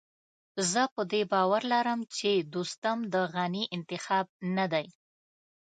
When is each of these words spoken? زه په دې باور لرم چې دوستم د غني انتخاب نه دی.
زه 0.71 0.81
په 0.93 1.01
دې 1.11 1.21
باور 1.31 1.61
لرم 1.73 1.99
چې 2.17 2.29
دوستم 2.53 2.97
د 3.13 3.15
غني 3.33 3.63
انتخاب 3.75 4.25
نه 4.55 4.65
دی. 4.73 4.87